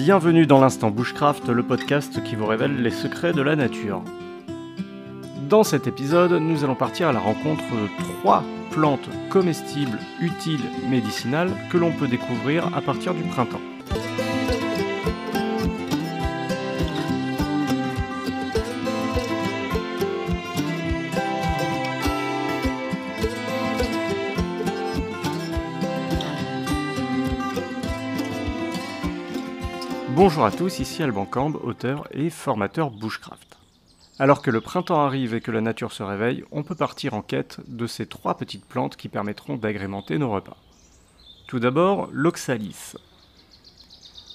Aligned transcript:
Bienvenue 0.00 0.46
dans 0.46 0.60
l'instant 0.60 0.92
Bushcraft, 0.92 1.48
le 1.48 1.64
podcast 1.64 2.22
qui 2.22 2.36
vous 2.36 2.46
révèle 2.46 2.82
les 2.82 2.92
secrets 2.92 3.32
de 3.32 3.42
la 3.42 3.56
nature. 3.56 4.04
Dans 5.48 5.64
cet 5.64 5.88
épisode, 5.88 6.30
nous 6.34 6.62
allons 6.62 6.76
partir 6.76 7.08
à 7.08 7.12
la 7.12 7.18
rencontre 7.18 7.64
de 7.64 8.04
trois 8.20 8.44
plantes 8.70 9.08
comestibles, 9.28 9.98
utiles, 10.20 10.62
médicinales 10.88 11.50
que 11.72 11.78
l'on 11.78 11.90
peut 11.90 12.06
découvrir 12.06 12.72
à 12.76 12.80
partir 12.80 13.12
du 13.12 13.24
printemps. 13.24 13.60
Bonjour 30.20 30.44
à 30.44 30.50
tous, 30.50 30.80
ici 30.80 31.00
Alban 31.00 31.26
Camb, 31.26 31.54
auteur 31.62 32.08
et 32.10 32.28
formateur 32.28 32.90
Bushcraft. 32.90 33.56
Alors 34.18 34.42
que 34.42 34.50
le 34.50 34.60
printemps 34.60 35.00
arrive 35.00 35.32
et 35.32 35.40
que 35.40 35.52
la 35.52 35.60
nature 35.60 35.92
se 35.92 36.02
réveille, 36.02 36.42
on 36.50 36.64
peut 36.64 36.74
partir 36.74 37.14
en 37.14 37.22
quête 37.22 37.60
de 37.68 37.86
ces 37.86 38.04
trois 38.04 38.36
petites 38.36 38.64
plantes 38.64 38.96
qui 38.96 39.08
permettront 39.08 39.54
d'agrémenter 39.54 40.18
nos 40.18 40.32
repas. 40.32 40.56
Tout 41.46 41.60
d'abord, 41.60 42.08
l'oxalis. 42.10 42.96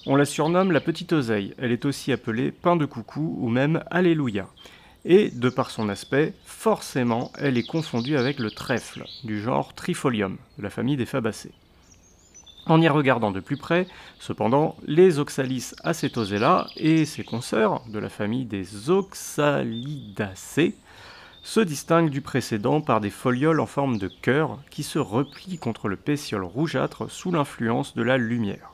On 0.06 0.16
la 0.16 0.24
surnomme 0.24 0.72
la 0.72 0.80
petite 0.80 1.12
oseille, 1.12 1.54
elle 1.58 1.74
est 1.74 1.84
aussi 1.84 2.14
appelée 2.14 2.54
pain 2.54 2.78
de 2.78 2.86
coucou 2.86 3.36
ou 3.42 3.50
même 3.50 3.84
alléluia. 3.92 4.48
Et 5.04 5.32
de 5.32 5.50
par 5.50 5.70
son 5.70 5.90
aspect, 5.90 6.34
forcément, 6.46 7.30
elle 7.38 7.58
est 7.58 7.68
confondue 7.68 8.16
avec 8.16 8.40
le 8.40 8.52
trèfle, 8.52 9.04
du 9.26 9.42
genre 9.42 9.74
Trifolium, 9.74 10.38
de 10.58 10.64
la 10.64 10.70
famille 10.70 10.96
des 10.96 11.06
fabacées. 11.06 11.52
En 12.66 12.82
y 12.82 12.88
regardant 12.88 13.32
de 13.32 13.42
plus 13.42 13.58
près, 13.58 13.88
cependant, 14.20 14.78
les 14.86 15.20
Oxalis 15.20 15.74
acetosella 15.84 16.68
et 16.78 17.04
ses 17.04 17.26
consoeurs, 17.26 17.84
de 17.90 18.00
la 18.00 18.08
famille 18.08 18.46
des 18.46 18.90
Oxalidacées, 18.90 20.76
se 21.44 21.60
distinguent 21.60 22.10
du 22.10 22.22
précédent 22.22 22.80
par 22.80 23.02
des 23.02 23.10
folioles 23.10 23.60
en 23.60 23.66
forme 23.66 23.98
de 23.98 24.08
cœur 24.08 24.60
qui 24.70 24.84
se 24.84 24.98
replient 24.98 25.58
contre 25.58 25.90
le 25.90 25.98
pétiole 25.98 26.46
rougeâtre 26.46 27.12
sous 27.12 27.34
l'influence 27.34 27.96
de 27.96 28.02
la 28.02 28.18
lumière. 28.18 28.72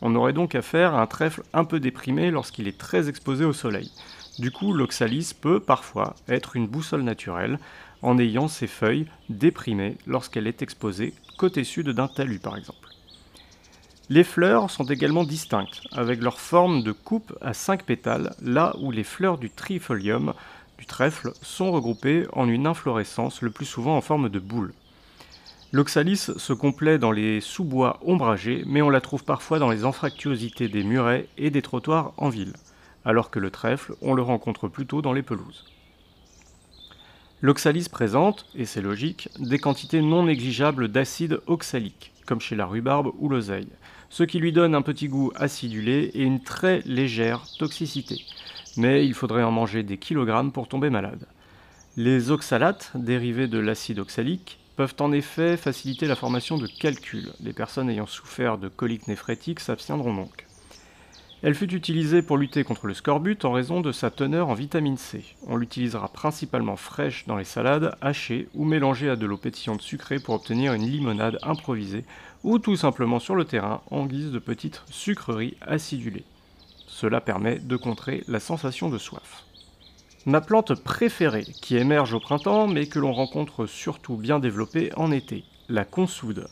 On 0.00 0.14
aurait 0.14 0.32
donc 0.32 0.54
affaire 0.54 0.94
à 0.94 1.02
un 1.02 1.06
trèfle 1.06 1.42
un 1.52 1.64
peu 1.64 1.78
déprimé 1.78 2.30
lorsqu'il 2.30 2.68
est 2.68 2.78
très 2.78 3.10
exposé 3.10 3.44
au 3.44 3.52
soleil. 3.52 3.90
Du 4.38 4.50
coup, 4.50 4.72
l'oxalis 4.72 5.34
peut 5.38 5.60
parfois 5.60 6.14
être 6.26 6.56
une 6.56 6.68
boussole 6.68 7.02
naturelle 7.02 7.58
en 8.00 8.18
ayant 8.18 8.48
ses 8.48 8.66
feuilles 8.66 9.06
déprimées 9.28 9.96
lorsqu'elle 10.06 10.46
est 10.46 10.62
exposée 10.62 11.14
côté 11.36 11.64
sud 11.64 11.90
d'un 11.90 12.08
talus 12.08 12.38
par 12.38 12.56
exemple. 12.56 12.88
Les 14.08 14.22
fleurs 14.22 14.70
sont 14.70 14.84
également 14.84 15.24
distinctes, 15.24 15.80
avec 15.90 16.22
leur 16.22 16.38
forme 16.38 16.84
de 16.84 16.92
coupe 16.92 17.36
à 17.40 17.52
5 17.52 17.82
pétales, 17.82 18.36
là 18.40 18.72
où 18.78 18.92
les 18.92 19.02
fleurs 19.02 19.36
du 19.36 19.50
trifolium, 19.50 20.32
du 20.78 20.86
trèfle, 20.86 21.32
sont 21.42 21.72
regroupées 21.72 22.28
en 22.32 22.48
une 22.48 22.68
inflorescence 22.68 23.42
le 23.42 23.50
plus 23.50 23.64
souvent 23.64 23.96
en 23.96 24.00
forme 24.00 24.28
de 24.28 24.38
boule. 24.38 24.72
L'oxalis 25.72 26.30
se 26.36 26.52
complaît 26.52 26.98
dans 26.98 27.10
les 27.10 27.40
sous-bois 27.40 27.98
ombragés, 28.06 28.62
mais 28.64 28.80
on 28.80 28.90
la 28.90 29.00
trouve 29.00 29.24
parfois 29.24 29.58
dans 29.58 29.70
les 29.70 29.84
anfractuosités 29.84 30.68
des 30.68 30.84
murets 30.84 31.26
et 31.36 31.50
des 31.50 31.62
trottoirs 31.62 32.12
en 32.16 32.28
ville, 32.28 32.52
alors 33.04 33.30
que 33.30 33.40
le 33.40 33.50
trèfle, 33.50 33.94
on 34.02 34.14
le 34.14 34.22
rencontre 34.22 34.68
plutôt 34.68 35.02
dans 35.02 35.14
les 35.14 35.22
pelouses. 35.22 35.64
L'oxalis 37.42 37.88
présente, 37.88 38.46
et 38.54 38.66
c'est 38.66 38.80
logique, 38.80 39.28
des 39.40 39.58
quantités 39.58 40.00
non 40.00 40.22
négligeables 40.22 40.86
d'acide 40.86 41.40
oxalique, 41.48 42.12
comme 42.26 42.40
chez 42.40 42.56
la 42.56 42.66
rhubarbe 42.66 43.12
ou 43.18 43.28
l'oseille, 43.28 43.68
ce 44.10 44.24
qui 44.24 44.38
lui 44.38 44.52
donne 44.52 44.74
un 44.74 44.82
petit 44.82 45.08
goût 45.08 45.32
acidulé 45.36 46.10
et 46.14 46.22
une 46.22 46.42
très 46.42 46.80
légère 46.84 47.46
toxicité. 47.58 48.20
Mais 48.76 49.06
il 49.06 49.14
faudrait 49.14 49.42
en 49.42 49.52
manger 49.52 49.82
des 49.82 49.96
kilogrammes 49.96 50.52
pour 50.52 50.68
tomber 50.68 50.90
malade. 50.90 51.26
Les 51.96 52.30
oxalates, 52.30 52.90
dérivés 52.94 53.48
de 53.48 53.58
l'acide 53.58 54.00
oxalique, 54.00 54.58
peuvent 54.76 54.96
en 55.00 55.12
effet 55.12 55.56
faciliter 55.56 56.06
la 56.06 56.16
formation 56.16 56.58
de 56.58 56.66
calculs. 56.66 57.32
Les 57.40 57.54
personnes 57.54 57.88
ayant 57.88 58.06
souffert 58.06 58.58
de 58.58 58.68
coliques 58.68 59.08
néphrétiques 59.08 59.60
s'abstiendront 59.60 60.14
donc. 60.14 60.45
Elle 61.42 61.54
fut 61.54 61.74
utilisée 61.74 62.22
pour 62.22 62.38
lutter 62.38 62.64
contre 62.64 62.86
le 62.86 62.94
scorbut 62.94 63.44
en 63.44 63.52
raison 63.52 63.82
de 63.82 63.92
sa 63.92 64.10
teneur 64.10 64.48
en 64.48 64.54
vitamine 64.54 64.96
C. 64.96 65.22
On 65.46 65.56
l'utilisera 65.56 66.08
principalement 66.08 66.76
fraîche 66.76 67.26
dans 67.26 67.36
les 67.36 67.44
salades, 67.44 67.94
hachée 68.00 68.48
ou 68.54 68.64
mélangée 68.64 69.10
à 69.10 69.16
de 69.16 69.26
l'eau 69.26 69.36
pétillante 69.36 69.82
sucrée 69.82 70.18
pour 70.18 70.34
obtenir 70.34 70.72
une 70.72 70.86
limonade 70.86 71.38
improvisée 71.42 72.04
ou 72.42 72.58
tout 72.58 72.76
simplement 72.76 73.18
sur 73.18 73.34
le 73.34 73.44
terrain 73.44 73.82
en 73.90 74.06
guise 74.06 74.30
de 74.30 74.38
petites 74.38 74.82
sucreries 74.90 75.58
acidulées. 75.60 76.24
Cela 76.86 77.20
permet 77.20 77.58
de 77.58 77.76
contrer 77.76 78.24
la 78.28 78.40
sensation 78.40 78.88
de 78.88 78.96
soif. 78.96 79.44
Ma 80.24 80.40
plante 80.40 80.74
préférée, 80.74 81.44
qui 81.60 81.76
émerge 81.76 82.14
au 82.14 82.20
printemps 82.20 82.66
mais 82.66 82.86
que 82.86 82.98
l'on 82.98 83.12
rencontre 83.12 83.66
surtout 83.66 84.16
bien 84.16 84.38
développée 84.38 84.90
en 84.96 85.12
été, 85.12 85.44
la 85.68 85.84
consoude. 85.84 86.48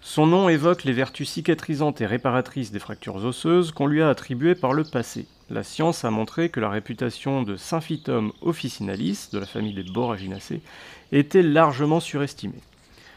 Son 0.00 0.26
nom 0.26 0.48
évoque 0.48 0.84
les 0.84 0.92
vertus 0.92 1.28
cicatrisantes 1.28 2.00
et 2.00 2.06
réparatrices 2.06 2.70
des 2.70 2.78
fractures 2.78 3.16
osseuses 3.16 3.72
qu'on 3.72 3.86
lui 3.86 4.00
a 4.00 4.08
attribuées 4.08 4.54
par 4.54 4.72
le 4.72 4.84
passé. 4.84 5.26
La 5.50 5.64
science 5.64 6.04
a 6.04 6.10
montré 6.10 6.50
que 6.50 6.60
la 6.60 6.70
réputation 6.70 7.42
de 7.42 7.56
Symphytum 7.56 8.32
officinalis, 8.40 9.28
de 9.32 9.38
la 9.38 9.46
famille 9.46 9.74
des 9.74 9.82
Boraginaceae, 9.82 10.60
était 11.10 11.42
largement 11.42 12.00
surestimée. 12.00 12.62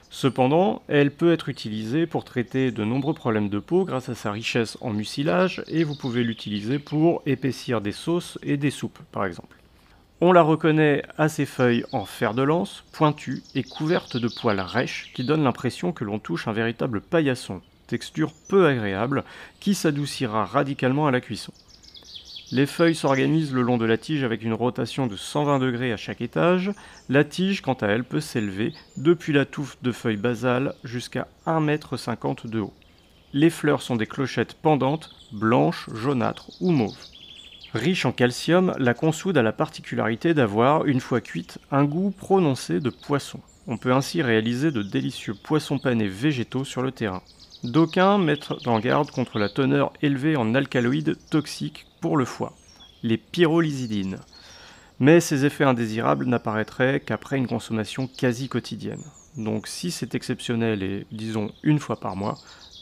Cependant, 0.09 0.81
elle 0.87 1.11
peut 1.11 1.31
être 1.31 1.49
utilisée 1.49 2.05
pour 2.05 2.25
traiter 2.25 2.71
de 2.71 2.83
nombreux 2.83 3.13
problèmes 3.13 3.49
de 3.49 3.59
peau 3.59 3.85
grâce 3.85 4.09
à 4.09 4.15
sa 4.15 4.31
richesse 4.31 4.77
en 4.81 4.91
mucilage 4.91 5.63
et 5.67 5.83
vous 5.83 5.95
pouvez 5.95 6.23
l'utiliser 6.23 6.79
pour 6.79 7.21
épaissir 7.25 7.79
des 7.79 7.93
sauces 7.93 8.39
et 8.43 8.57
des 8.57 8.71
soupes 8.71 8.99
par 9.11 9.25
exemple. 9.25 9.60
On 10.23 10.33
la 10.33 10.43
reconnaît 10.43 11.01
à 11.17 11.29
ses 11.29 11.47
feuilles 11.47 11.83
en 11.91 12.05
fer 12.05 12.35
de 12.35 12.43
lance, 12.43 12.83
pointues 12.91 13.41
et 13.55 13.63
couvertes 13.63 14.17
de 14.17 14.27
poils 14.27 14.59
rêches 14.59 15.09
qui 15.15 15.23
donnent 15.23 15.43
l'impression 15.43 15.93
que 15.93 16.03
l'on 16.03 16.19
touche 16.19 16.47
un 16.47 16.53
véritable 16.53 17.01
paillasson, 17.01 17.59
texture 17.87 18.31
peu 18.47 18.67
agréable 18.67 19.23
qui 19.59 19.73
s'adoucira 19.73 20.45
radicalement 20.45 21.07
à 21.07 21.11
la 21.11 21.21
cuisson. 21.21 21.51
Les 22.51 22.67
feuilles 22.67 22.93
s'organisent 22.93 23.51
le 23.51 23.63
long 23.63 23.79
de 23.79 23.85
la 23.85 23.97
tige 23.97 24.23
avec 24.23 24.43
une 24.43 24.53
rotation 24.53 25.07
de 25.07 25.15
120 25.15 25.57
degrés 25.57 25.91
à 25.91 25.97
chaque 25.97 26.21
étage. 26.21 26.69
La 27.09 27.23
tige, 27.23 27.61
quant 27.61 27.73
à 27.73 27.87
elle, 27.87 28.03
peut 28.03 28.19
s'élever 28.19 28.73
depuis 28.97 29.33
la 29.33 29.45
touffe 29.45 29.81
de 29.81 29.91
feuilles 29.91 30.17
basales 30.17 30.75
jusqu'à 30.83 31.27
1,50 31.47 32.45
m 32.45 32.51
de 32.51 32.59
haut. 32.59 32.73
Les 33.33 33.49
fleurs 33.49 33.81
sont 33.81 33.95
des 33.95 34.05
clochettes 34.05 34.53
pendantes, 34.53 35.15
blanches, 35.31 35.89
jaunâtres 35.95 36.51
ou 36.59 36.69
mauves. 36.69 37.10
Riche 37.73 38.05
en 38.05 38.11
calcium, 38.11 38.73
la 38.79 38.93
consoude 38.93 39.37
a 39.37 39.41
la 39.41 39.53
particularité 39.53 40.33
d'avoir, 40.33 40.85
une 40.85 40.99
fois 40.99 41.21
cuite, 41.21 41.57
un 41.71 41.85
goût 41.85 42.11
prononcé 42.11 42.81
de 42.81 42.89
poisson. 42.89 43.39
On 43.65 43.77
peut 43.77 43.93
ainsi 43.93 44.21
réaliser 44.21 44.71
de 44.71 44.83
délicieux 44.83 45.33
poissons 45.33 45.79
panés 45.79 46.09
végétaux 46.09 46.65
sur 46.65 46.81
le 46.81 46.91
terrain. 46.91 47.21
D'aucuns 47.63 48.17
mettent 48.17 48.51
en 48.65 48.79
garde 48.79 49.09
contre 49.11 49.39
la 49.39 49.47
teneur 49.47 49.93
élevée 50.01 50.35
en 50.35 50.53
alcaloïdes 50.53 51.15
toxiques 51.29 51.85
pour 52.01 52.17
le 52.17 52.25
foie, 52.25 52.53
les 53.03 53.17
pyrrolizidines. 53.17 54.19
Mais 54.99 55.21
ces 55.21 55.45
effets 55.45 55.63
indésirables 55.63 56.25
n'apparaîtraient 56.25 56.99
qu'après 56.99 57.37
une 57.37 57.47
consommation 57.47 58.07
quasi 58.07 58.49
quotidienne. 58.49 59.03
Donc 59.37 59.67
si 59.67 59.91
c'est 59.91 60.13
exceptionnel 60.13 60.83
et 60.83 61.07
disons 61.13 61.51
une 61.63 61.79
fois 61.79 61.99
par 62.01 62.17
mois, 62.17 62.37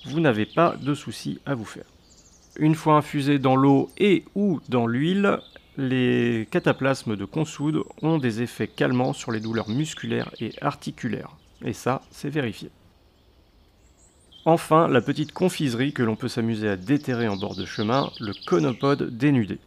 vous 0.05 0.19
n'avez 0.19 0.47
pas 0.47 0.75
de 0.81 0.95
soucis 0.95 1.39
à 1.45 1.53
vous 1.53 1.65
faire. 1.65 1.85
Une 2.59 2.75
fois 2.75 2.95
infusés 2.95 3.39
dans 3.39 3.55
l'eau 3.55 3.89
et 3.97 4.25
ou 4.35 4.59
dans 4.67 4.85
l'huile, 4.85 5.39
les 5.77 6.45
cataplasmes 6.51 7.15
de 7.15 7.23
consoude 7.23 7.83
ont 8.01 8.17
des 8.17 8.41
effets 8.41 8.67
calmants 8.67 9.13
sur 9.13 9.31
les 9.31 9.39
douleurs 9.39 9.69
musculaires 9.69 10.29
et 10.41 10.51
articulaires. 10.61 11.37
Et 11.63 11.71
ça, 11.71 12.01
c'est 12.11 12.29
vérifié. 12.29 12.69
Enfin, 14.43 14.89
la 14.89 14.99
petite 14.99 15.31
confiserie 15.31 15.93
que 15.93 16.03
l'on 16.03 16.17
peut 16.17 16.27
s'amuser 16.27 16.67
à 16.67 16.75
déterrer 16.75 17.29
en 17.29 17.37
bord 17.37 17.55
de 17.55 17.65
chemin, 17.65 18.11
le 18.19 18.33
conopode 18.45 19.17
dénudé. 19.17 19.57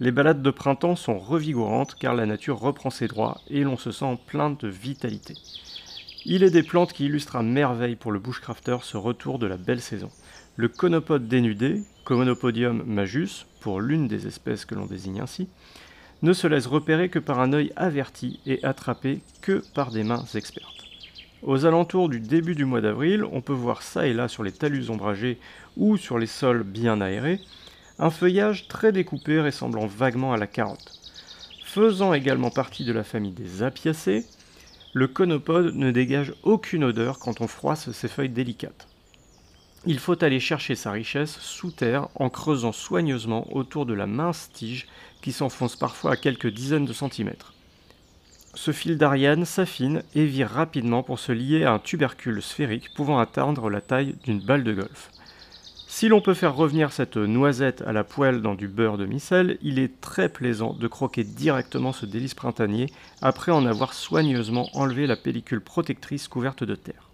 Les 0.00 0.10
balades 0.10 0.42
de 0.42 0.50
printemps 0.50 0.96
sont 0.96 1.20
revigorantes 1.20 1.94
car 1.94 2.14
la 2.14 2.26
nature 2.26 2.58
reprend 2.58 2.90
ses 2.90 3.06
droits 3.06 3.40
et 3.48 3.62
l'on 3.62 3.76
se 3.76 3.92
sent 3.92 4.18
plein 4.26 4.50
de 4.50 4.66
vitalité. 4.66 5.34
Il 6.24 6.42
est 6.42 6.50
des 6.50 6.64
plantes 6.64 6.92
qui 6.92 7.04
illustrent 7.04 7.36
à 7.36 7.44
merveille 7.44 7.94
pour 7.94 8.10
le 8.10 8.18
bushcrafter 8.18 8.78
ce 8.82 8.96
retour 8.96 9.38
de 9.38 9.46
la 9.46 9.56
belle 9.56 9.80
saison. 9.80 10.10
Le 10.56 10.68
conopode 10.68 11.26
dénudé, 11.26 11.82
Comonopodium 12.04 12.84
majus, 12.86 13.44
pour 13.60 13.80
l'une 13.80 14.06
des 14.06 14.28
espèces 14.28 14.64
que 14.64 14.76
l'on 14.76 14.86
désigne 14.86 15.20
ainsi, 15.20 15.48
ne 16.22 16.32
se 16.32 16.46
laisse 16.46 16.66
repérer 16.66 17.08
que 17.08 17.18
par 17.18 17.40
un 17.40 17.52
œil 17.52 17.72
averti 17.74 18.38
et 18.46 18.62
attrapé 18.64 19.18
que 19.40 19.64
par 19.74 19.90
des 19.90 20.04
mains 20.04 20.24
expertes. 20.34 20.68
Aux 21.42 21.66
alentours 21.66 22.08
du 22.08 22.20
début 22.20 22.54
du 22.54 22.64
mois 22.66 22.80
d'avril, 22.80 23.24
on 23.32 23.40
peut 23.40 23.52
voir 23.52 23.82
ça 23.82 24.06
et 24.06 24.12
là 24.12 24.28
sur 24.28 24.44
les 24.44 24.52
talus 24.52 24.90
ombragés 24.90 25.40
ou 25.76 25.96
sur 25.96 26.18
les 26.18 26.28
sols 26.28 26.62
bien 26.62 27.00
aérés, 27.00 27.40
un 27.98 28.10
feuillage 28.10 28.68
très 28.68 28.92
découpé 28.92 29.40
ressemblant 29.40 29.86
vaguement 29.86 30.32
à 30.32 30.36
la 30.36 30.46
carotte. 30.46 31.00
Faisant 31.64 32.14
également 32.14 32.50
partie 32.50 32.84
de 32.84 32.92
la 32.92 33.02
famille 33.02 33.32
des 33.32 33.64
apiacées, 33.64 34.24
le 34.92 35.08
conopode 35.08 35.74
ne 35.74 35.90
dégage 35.90 36.32
aucune 36.44 36.84
odeur 36.84 37.18
quand 37.18 37.40
on 37.40 37.48
froisse 37.48 37.90
ses 37.90 38.08
feuilles 38.08 38.28
délicates. 38.28 38.86
Il 39.86 39.98
faut 39.98 40.22
aller 40.24 40.40
chercher 40.40 40.74
sa 40.74 40.92
richesse 40.92 41.38
sous 41.40 41.70
terre 41.70 42.08
en 42.14 42.30
creusant 42.30 42.72
soigneusement 42.72 43.46
autour 43.54 43.84
de 43.84 43.94
la 43.94 44.06
mince 44.06 44.50
tige 44.52 44.86
qui 45.20 45.32
s'enfonce 45.32 45.76
parfois 45.76 46.12
à 46.12 46.16
quelques 46.16 46.48
dizaines 46.48 46.86
de 46.86 46.92
centimètres. 46.92 47.54
Ce 48.54 48.70
fil 48.70 48.96
d'Ariane 48.96 49.44
s'affine 49.44 50.02
et 50.14 50.24
vire 50.24 50.48
rapidement 50.48 51.02
pour 51.02 51.18
se 51.18 51.32
lier 51.32 51.64
à 51.64 51.72
un 51.72 51.78
tubercule 51.78 52.40
sphérique 52.40 52.94
pouvant 52.94 53.18
atteindre 53.18 53.68
la 53.68 53.80
taille 53.80 54.14
d'une 54.24 54.40
balle 54.40 54.64
de 54.64 54.74
golf. 54.74 55.10
Si 55.88 56.08
l'on 56.08 56.20
peut 56.20 56.34
faire 56.34 56.56
revenir 56.56 56.92
cette 56.92 57.16
noisette 57.16 57.82
à 57.82 57.92
la 57.92 58.04
poêle 58.04 58.42
dans 58.42 58.54
du 58.54 58.68
beurre 58.68 58.98
de 58.98 59.06
micelle, 59.06 59.58
il 59.62 59.78
est 59.78 60.00
très 60.00 60.28
plaisant 60.28 60.72
de 60.72 60.88
croquer 60.88 61.24
directement 61.24 61.92
ce 61.92 62.06
délice 62.06 62.34
printanier 62.34 62.86
après 63.22 63.52
en 63.52 63.66
avoir 63.66 63.92
soigneusement 63.92 64.68
enlevé 64.72 65.06
la 65.06 65.16
pellicule 65.16 65.60
protectrice 65.60 66.26
couverte 66.26 66.64
de 66.64 66.74
terre. 66.74 67.10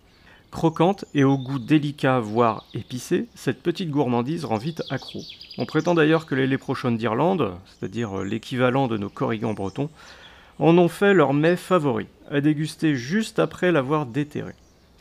Croquante 0.50 1.04
et 1.14 1.22
au 1.22 1.38
goût 1.38 1.60
délicat, 1.60 2.18
voire 2.18 2.66
épicé, 2.74 3.28
cette 3.34 3.62
petite 3.62 3.90
gourmandise 3.90 4.44
rend 4.44 4.56
vite 4.58 4.82
accro. 4.90 5.20
On 5.58 5.64
prétend 5.64 5.94
d'ailleurs 5.94 6.26
que 6.26 6.34
les 6.34 6.48
léprochaunes 6.48 6.96
d'Irlande, 6.96 7.52
c'est-à-dire 7.66 8.18
l'équivalent 8.18 8.88
de 8.88 8.96
nos 8.96 9.08
corrigans 9.08 9.54
bretons, 9.54 9.90
en 10.58 10.76
ont 10.76 10.88
fait 10.88 11.14
leur 11.14 11.34
mets 11.34 11.56
favori, 11.56 12.06
à 12.30 12.40
déguster 12.40 12.96
juste 12.96 13.38
après 13.38 13.70
l'avoir 13.70 14.06
déterré. 14.06 14.52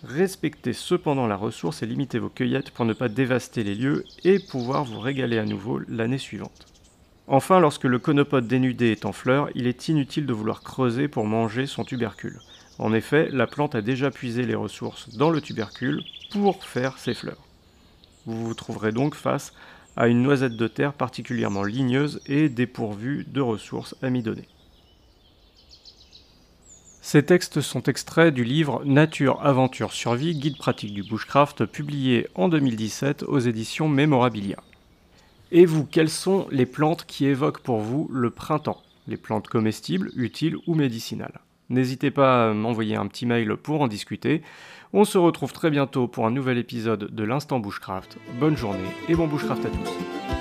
Respectez 0.04 0.72
cependant 0.72 1.28
la 1.28 1.36
ressource 1.36 1.84
et 1.84 1.86
limitez 1.86 2.19
vos 2.19 2.30
cueillettes 2.30 2.72
pour 2.72 2.86
ne 2.86 2.94
pas 2.94 3.10
dévaster 3.10 3.63
les 3.63 3.75
lieux 3.75 4.06
et 4.24 4.40
pouvoir 4.40 4.86
vous 4.86 5.00
régaler 5.00 5.40
à 5.40 5.46
nouveau 5.46 5.80
l'année 5.90 6.19
suivante. 6.19 6.68
Enfin, 7.28 7.60
lorsque 7.60 7.84
le 7.84 8.00
conopode 8.00 8.48
dénudé 8.48 8.92
est 8.92 9.06
en 9.06 9.12
fleurs, 9.12 9.50
il 9.56 9.68
est 9.68 9.88
inutile 9.90 10.25
de 10.25 10.34
vouloir 10.34 10.62
creuser 10.62 11.07
pour 11.07 11.25
manger 11.25 11.66
son 11.66 11.84
tubercule. 11.84 12.40
En 12.80 12.94
effet, 12.94 13.28
la 13.31 13.46
plante 13.46 13.76
a 13.76 13.81
déjà 13.81 14.10
puisé 14.10 14.44
les 14.44 14.56
ressources 14.56 15.10
dans 15.10 15.30
le 15.30 15.42
tubercule 15.42 16.02
pour 16.31 16.64
faire 16.64 16.98
ses 16.98 17.14
fleurs. 17.14 17.46
Vous 18.26 18.46
vous 18.46 18.54
trouverez 18.54 18.94
donc 18.94 19.16
face 19.16 19.54
à 19.98 20.08
une 20.08 20.24
noisette 20.24 20.56
de 20.56 20.68
terre 20.68 20.94
particulièrement 20.94 21.64
ligneuse 21.64 22.22
et 22.26 22.48
dépourvue 22.48 23.26
de 23.28 23.42
ressources 23.42 23.96
amidonnées. 24.02 24.48
Ces 27.02 27.26
textes 27.26 27.60
sont 27.60 27.84
extraits 27.84 28.34
du 28.34 28.46
livre 28.46 28.84
Nature, 28.86 29.46
Aventure, 29.46 29.92
Survie, 29.92 30.36
Guide 30.36 30.58
pratique 30.58 30.94
du 30.94 31.04
bushcraft, 31.04 31.66
publié 31.66 32.28
en 32.36 32.48
2017 32.48 33.24
aux 33.24 33.40
éditions 33.40 33.90
Memorabilia. 33.90 34.64
Et 35.52 35.66
vous, 35.66 35.86
quelles 35.86 36.10
sont 36.10 36.48
les 36.52 36.68
plantes 36.68 37.06
qui 37.06 37.25
évoquent 37.25 37.64
pour 37.64 37.80
vous 37.80 38.08
le 38.12 38.30
printemps? 38.30 38.82
Les 39.08 39.18
plantes 39.18 39.48
comestibles, 39.48 40.12
utiles 40.16 40.58
ou 40.68 40.75
médicinales? 40.75 41.42
N'hésitez 41.69 42.12
pas 42.12 42.50
à 42.50 42.54
m'envoyer 42.54 42.95
un 42.95 43.07
petit 43.07 43.25
mail 43.25 43.56
pour 43.56 43.81
en 43.81 43.88
discuter. 43.88 44.42
On 44.92 45.06
se 45.06 45.18
retrouve 45.18 45.54
très 45.54 45.69
bientôt 45.69 46.07
pour 46.07 46.25
un 46.25 46.31
nouvel 46.31 46.57
épisode 46.57 47.13
de 47.13 47.24
l'Instant 47.24 47.60
Bushcraft. 47.60 48.18
Bonne 48.39 48.57
journée 48.57 48.80
et 49.07 49.16
bon 49.16 49.27
Bushcraft 49.27 49.66
à 49.66 49.69
tous. 49.69 50.38